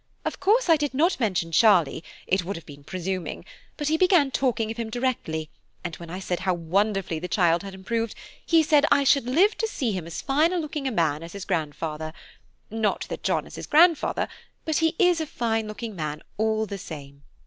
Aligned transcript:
"Of 0.25 0.39
course 0.39 0.67
I 0.67 0.77
did 0.77 0.95
not 0.95 1.19
mention 1.19 1.51
Charlie–it 1.51 2.43
would 2.43 2.55
have 2.55 2.65
been 2.65 2.83
presuming; 2.83 3.45
but 3.77 3.87
he 3.87 3.97
began 3.99 4.31
talking 4.31 4.71
of 4.71 4.77
him 4.77 4.89
directly, 4.89 5.51
and 5.83 5.95
when 5.97 6.09
I 6.09 6.17
said 6.17 6.39
how 6.39 6.55
wonderfully 6.55 7.19
the 7.19 7.27
child 7.27 7.61
had 7.61 7.75
improved, 7.75 8.15
he 8.43 8.63
said 8.63 8.87
I 8.91 9.03
should 9.03 9.25
live 9.25 9.55
to 9.59 9.67
see 9.67 9.91
him 9.91 10.07
as 10.07 10.19
fine 10.19 10.53
a 10.53 10.57
looking 10.57 10.91
man 10.95 11.21
as 11.21 11.33
his 11.33 11.45
grandfather; 11.45 12.13
not 12.71 13.01
that 13.09 13.21
John 13.21 13.45
is 13.45 13.57
his 13.57 13.67
grandfather, 13.67 14.27
but 14.65 14.77
he 14.77 14.95
is 14.97 15.21
a 15.21 15.27
fine 15.27 15.67
looking 15.67 15.95
man 15.95 16.23
all 16.35 16.65
the 16.65 16.79
same. 16.79 17.21